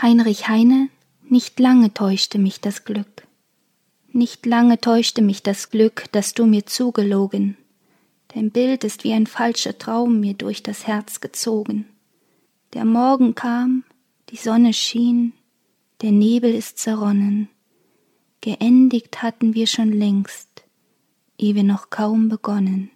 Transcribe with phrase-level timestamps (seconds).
[0.00, 0.90] Heinrich Heine,
[1.26, 3.26] nicht lange täuschte mich das Glück.
[4.12, 7.56] Nicht lange täuschte mich das Glück, das du mir zugelogen.
[8.28, 11.86] Dein Bild ist wie ein falscher Traum mir durch das Herz gezogen.
[12.74, 13.84] Der Morgen kam,
[14.28, 15.32] die Sonne schien,
[16.02, 17.48] der Nebel ist zerronnen.
[18.42, 20.64] Geendigt hatten wir schon längst,
[21.38, 22.90] ehe wir noch kaum begonnen.